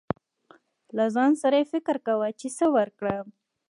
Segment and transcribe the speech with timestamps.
[0.95, 3.25] له ځان سره يې فکر کو، چې څه ورکړم.